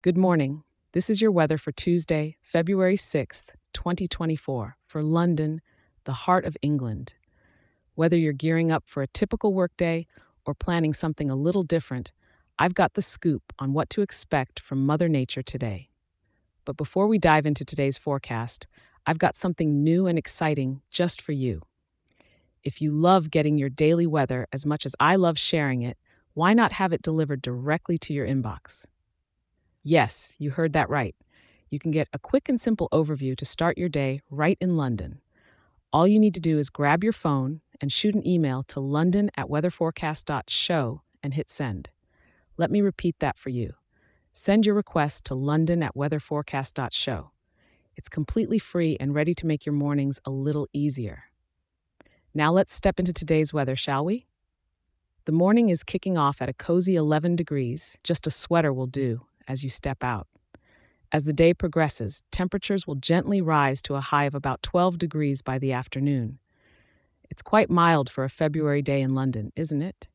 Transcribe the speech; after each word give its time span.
Good 0.00 0.16
morning. 0.16 0.62
This 0.92 1.10
is 1.10 1.20
your 1.20 1.32
weather 1.32 1.58
for 1.58 1.72
Tuesday, 1.72 2.36
February 2.40 2.96
6th, 2.96 3.46
2024, 3.72 4.76
for 4.86 5.02
London, 5.02 5.60
the 6.04 6.12
heart 6.12 6.44
of 6.44 6.56
England. 6.62 7.14
Whether 7.96 8.16
you're 8.16 8.32
gearing 8.32 8.70
up 8.70 8.84
for 8.86 9.02
a 9.02 9.08
typical 9.08 9.52
workday 9.52 10.06
or 10.46 10.54
planning 10.54 10.92
something 10.92 11.28
a 11.28 11.34
little 11.34 11.64
different, 11.64 12.12
I've 12.60 12.74
got 12.74 12.94
the 12.94 13.02
scoop 13.02 13.52
on 13.58 13.72
what 13.72 13.90
to 13.90 14.00
expect 14.00 14.60
from 14.60 14.86
Mother 14.86 15.08
Nature 15.08 15.42
today. 15.42 15.88
But 16.64 16.76
before 16.76 17.08
we 17.08 17.18
dive 17.18 17.44
into 17.44 17.64
today's 17.64 17.98
forecast, 17.98 18.68
I've 19.04 19.18
got 19.18 19.34
something 19.34 19.82
new 19.82 20.06
and 20.06 20.16
exciting 20.16 20.80
just 20.92 21.20
for 21.20 21.32
you. 21.32 21.62
If 22.62 22.80
you 22.80 22.92
love 22.92 23.32
getting 23.32 23.58
your 23.58 23.68
daily 23.68 24.06
weather 24.06 24.46
as 24.52 24.64
much 24.64 24.86
as 24.86 24.94
I 25.00 25.16
love 25.16 25.40
sharing 25.40 25.82
it, 25.82 25.98
why 26.34 26.54
not 26.54 26.74
have 26.74 26.92
it 26.92 27.02
delivered 27.02 27.42
directly 27.42 27.98
to 27.98 28.12
your 28.12 28.28
inbox? 28.28 28.86
Yes, 29.88 30.36
you 30.38 30.50
heard 30.50 30.74
that 30.74 30.90
right. 30.90 31.16
You 31.70 31.78
can 31.78 31.90
get 31.90 32.08
a 32.12 32.18
quick 32.18 32.50
and 32.50 32.60
simple 32.60 32.90
overview 32.92 33.34
to 33.38 33.46
start 33.46 33.78
your 33.78 33.88
day 33.88 34.20
right 34.28 34.58
in 34.60 34.76
London. 34.76 35.22
All 35.94 36.06
you 36.06 36.18
need 36.18 36.34
to 36.34 36.42
do 36.42 36.58
is 36.58 36.68
grab 36.68 37.02
your 37.02 37.14
phone 37.14 37.62
and 37.80 37.90
shoot 37.90 38.14
an 38.14 38.26
email 38.26 38.62
to 38.64 38.80
london 38.80 39.30
at 39.34 39.46
weatherforecast.show 39.46 41.00
and 41.22 41.32
hit 41.32 41.48
send. 41.48 41.88
Let 42.58 42.70
me 42.70 42.82
repeat 42.82 43.18
that 43.20 43.38
for 43.38 43.48
you. 43.48 43.76
Send 44.30 44.66
your 44.66 44.74
request 44.74 45.24
to 45.24 45.34
london 45.34 45.82
at 45.82 45.96
weatherforecast.show. 45.96 47.30
It's 47.96 48.10
completely 48.10 48.58
free 48.58 48.98
and 49.00 49.14
ready 49.14 49.32
to 49.32 49.46
make 49.46 49.64
your 49.64 49.72
mornings 49.72 50.20
a 50.26 50.30
little 50.30 50.68
easier. 50.74 51.30
Now 52.34 52.52
let's 52.52 52.74
step 52.74 52.98
into 52.98 53.14
today's 53.14 53.54
weather, 53.54 53.74
shall 53.74 54.04
we? 54.04 54.26
The 55.24 55.32
morning 55.32 55.70
is 55.70 55.82
kicking 55.82 56.18
off 56.18 56.42
at 56.42 56.50
a 56.50 56.52
cozy 56.52 56.94
11 56.94 57.36
degrees. 57.36 57.96
Just 58.04 58.26
a 58.26 58.30
sweater 58.30 58.70
will 58.70 58.86
do 58.86 59.22
as 59.48 59.64
you 59.64 59.70
step 59.70 60.04
out. 60.04 60.28
As 61.10 61.24
the 61.24 61.32
day 61.32 61.54
progresses, 61.54 62.22
temperatures 62.30 62.86
will 62.86 62.94
gently 62.94 63.40
rise 63.40 63.80
to 63.82 63.94
a 63.94 64.00
high 64.00 64.24
of 64.24 64.34
about 64.34 64.62
12 64.62 64.98
degrees 64.98 65.40
by 65.40 65.58
the 65.58 65.72
afternoon. 65.72 66.38
It's 67.30 67.42
quite 67.42 67.70
mild 67.70 68.10
for 68.10 68.24
a 68.24 68.30
February 68.30 68.82
day 68.82 69.00
in 69.00 69.14
London, 69.14 69.50
isn't 69.56 69.82
it? 69.82 70.08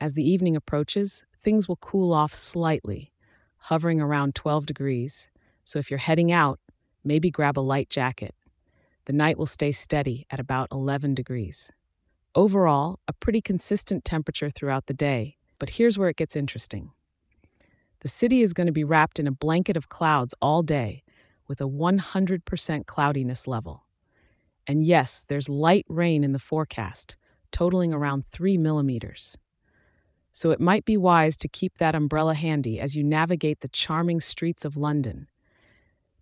As 0.00 0.14
the 0.14 0.28
evening 0.28 0.54
approaches, 0.54 1.24
things 1.42 1.68
will 1.68 1.76
cool 1.76 2.12
off 2.12 2.32
slightly, 2.34 3.12
hovering 3.56 4.00
around 4.00 4.34
12 4.34 4.66
degrees. 4.66 5.28
So 5.64 5.78
if 5.78 5.90
you're 5.90 5.98
heading 5.98 6.30
out, 6.30 6.60
maybe 7.02 7.30
grab 7.30 7.58
a 7.58 7.60
light 7.60 7.88
jacket. 7.88 8.34
The 9.06 9.12
night 9.12 9.38
will 9.38 9.46
stay 9.46 9.72
steady 9.72 10.26
at 10.30 10.40
about 10.40 10.68
11 10.70 11.14
degrees. 11.14 11.70
Overall, 12.34 13.00
a 13.08 13.12
pretty 13.12 13.40
consistent 13.40 14.04
temperature 14.04 14.50
throughout 14.50 14.86
the 14.86 14.94
day, 14.94 15.36
but 15.58 15.70
here's 15.70 15.98
where 15.98 16.08
it 16.08 16.16
gets 16.16 16.36
interesting. 16.36 16.90
The 18.06 18.10
city 18.10 18.40
is 18.40 18.52
going 18.52 18.68
to 18.68 18.72
be 18.72 18.84
wrapped 18.84 19.18
in 19.18 19.26
a 19.26 19.32
blanket 19.32 19.76
of 19.76 19.88
clouds 19.88 20.32
all 20.40 20.62
day 20.62 21.02
with 21.48 21.60
a 21.60 21.64
100% 21.64 22.86
cloudiness 22.86 23.48
level. 23.48 23.84
And 24.64 24.84
yes, 24.84 25.26
there's 25.28 25.48
light 25.48 25.84
rain 25.88 26.22
in 26.22 26.30
the 26.30 26.38
forecast, 26.38 27.16
totaling 27.50 27.92
around 27.92 28.24
3 28.24 28.58
millimeters. 28.58 29.36
So 30.30 30.52
it 30.52 30.60
might 30.60 30.84
be 30.84 30.96
wise 30.96 31.36
to 31.38 31.48
keep 31.48 31.78
that 31.78 31.96
umbrella 31.96 32.34
handy 32.34 32.78
as 32.78 32.94
you 32.94 33.02
navigate 33.02 33.58
the 33.58 33.68
charming 33.68 34.20
streets 34.20 34.64
of 34.64 34.76
London. 34.76 35.26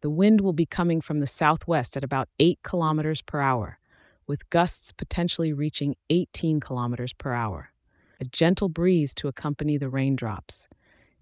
The 0.01 0.09
wind 0.09 0.41
will 0.41 0.55
be 0.55 0.65
coming 0.65 1.03
from 1.03 1.19
the 1.19 1.27
southwest 1.27 1.99
at 1.99 2.03
about 2.03 2.31
8 2.39 2.61
kilometers 2.63 3.21
per 3.21 3.43
hour, 3.43 3.79
with 4.27 4.49
gusts 4.49 4.91
potentially 4.91 5.53
reaching 5.53 5.97
18 6.09 6.61
kilometers 6.61 7.13
per 7.13 7.35
hour. 7.35 7.73
A 8.19 8.25
gentle 8.25 8.71
breeze 8.71 9.13
to 9.17 9.29
accompany 9.29 9.77
the 9.77 9.91
raindrops. 9.91 10.67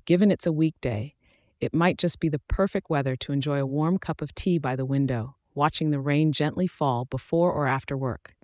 Given 0.04 0.30
it's 0.30 0.46
a 0.46 0.52
weekday, 0.52 1.14
it 1.60 1.72
might 1.72 1.96
just 1.96 2.18
be 2.18 2.28
the 2.28 2.40
perfect 2.40 2.90
weather 2.90 3.14
to 3.16 3.32
enjoy 3.32 3.60
a 3.60 3.66
warm 3.66 3.98
cup 3.98 4.20
of 4.20 4.34
tea 4.34 4.58
by 4.58 4.74
the 4.74 4.84
window, 4.84 5.36
watching 5.54 5.90
the 5.90 6.00
rain 6.00 6.32
gently 6.32 6.66
fall 6.66 7.04
before 7.04 7.52
or 7.52 7.68
after 7.68 7.96
work. 7.96 8.34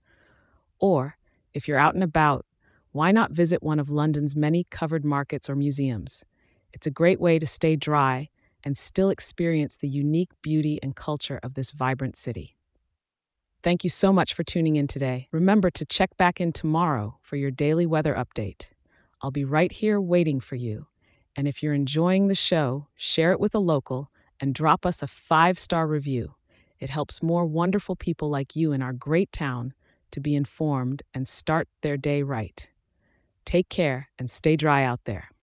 Or, 0.78 1.16
if 1.52 1.66
you're 1.66 1.78
out 1.78 1.94
and 1.94 2.04
about, 2.04 2.46
why 2.92 3.10
not 3.10 3.32
visit 3.32 3.62
one 3.62 3.80
of 3.80 3.90
London's 3.90 4.36
many 4.36 4.64
covered 4.70 5.04
markets 5.04 5.50
or 5.50 5.56
museums? 5.56 6.24
It's 6.72 6.86
a 6.86 6.92
great 6.92 7.20
way 7.20 7.40
to 7.40 7.46
stay 7.46 7.74
dry 7.74 8.28
and 8.62 8.76
still 8.76 9.10
experience 9.10 9.76
the 9.76 9.88
unique 9.88 10.30
beauty 10.42 10.78
and 10.80 10.94
culture 10.94 11.40
of 11.42 11.54
this 11.54 11.72
vibrant 11.72 12.16
city. 12.16 12.56
Thank 13.64 13.82
you 13.82 13.90
so 13.90 14.12
much 14.12 14.34
for 14.34 14.44
tuning 14.44 14.76
in 14.76 14.86
today. 14.86 15.26
Remember 15.32 15.70
to 15.70 15.84
check 15.84 16.16
back 16.16 16.40
in 16.40 16.52
tomorrow 16.52 17.18
for 17.20 17.34
your 17.34 17.50
daily 17.50 17.86
weather 17.86 18.14
update. 18.14 18.68
I'll 19.20 19.32
be 19.32 19.44
right 19.44 19.72
here 19.72 20.00
waiting 20.00 20.38
for 20.38 20.54
you. 20.54 20.86
And 21.38 21.46
if 21.46 21.62
you're 21.62 21.72
enjoying 21.72 22.26
the 22.26 22.34
show, 22.34 22.88
share 22.96 23.30
it 23.30 23.38
with 23.38 23.54
a 23.54 23.60
local 23.60 24.10
and 24.40 24.52
drop 24.52 24.84
us 24.84 25.04
a 25.04 25.06
five 25.06 25.56
star 25.56 25.86
review. 25.86 26.34
It 26.80 26.90
helps 26.90 27.22
more 27.22 27.46
wonderful 27.46 27.94
people 27.94 28.28
like 28.28 28.56
you 28.56 28.72
in 28.72 28.82
our 28.82 28.92
great 28.92 29.30
town 29.30 29.72
to 30.10 30.18
be 30.18 30.34
informed 30.34 31.04
and 31.14 31.28
start 31.28 31.68
their 31.80 31.96
day 31.96 32.24
right. 32.24 32.68
Take 33.44 33.68
care 33.68 34.08
and 34.18 34.28
stay 34.28 34.56
dry 34.56 34.82
out 34.82 35.04
there. 35.04 35.30